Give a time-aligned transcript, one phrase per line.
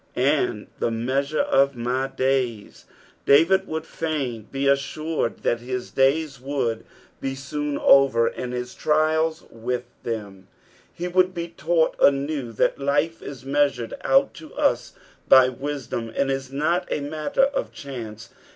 [0.15, 2.85] "And the meatvra of my daj/t."
[3.27, 6.85] David would fain be assured that his days would
[7.21, 10.47] be soon over and lus trials with them;
[10.91, 14.93] he would be taneht anew that life is measured out to us
[15.29, 17.65] by wisdom, and is not a matter o?
[17.71, 18.29] chance.